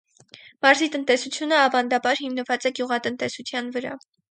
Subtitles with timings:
[0.65, 3.97] Մարզի տնտեսությունը ավանդաբար հիմնված է գյուղատնտեսության վրա։